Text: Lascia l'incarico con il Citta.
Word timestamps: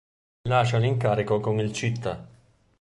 Lascia 0.49 0.79
l'incarico 0.79 1.39
con 1.39 1.59
il 1.59 1.71
Citta. 1.71 2.27